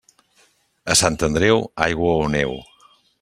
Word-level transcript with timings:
A 0.93 0.95
Sant 1.01 1.19
Andreu, 1.27 1.63
aigua 1.89 2.17
o 2.23 2.25
neu. 2.37 2.57